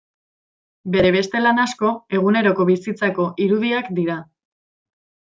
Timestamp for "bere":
0.93-1.09